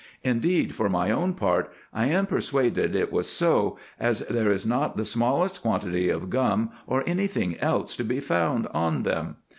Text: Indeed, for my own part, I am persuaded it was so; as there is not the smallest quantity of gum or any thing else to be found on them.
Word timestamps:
Indeed, 0.23 0.73
for 0.73 0.89
my 0.89 1.11
own 1.11 1.35
part, 1.35 1.71
I 1.93 2.07
am 2.07 2.25
persuaded 2.25 2.95
it 2.95 3.11
was 3.11 3.29
so; 3.29 3.77
as 3.99 4.21
there 4.21 4.51
is 4.51 4.65
not 4.65 4.97
the 4.97 5.05
smallest 5.05 5.61
quantity 5.61 6.09
of 6.09 6.27
gum 6.31 6.71
or 6.87 7.03
any 7.05 7.27
thing 7.27 7.55
else 7.59 7.95
to 7.97 8.03
be 8.03 8.19
found 8.19 8.65
on 8.73 9.03
them. 9.03 9.35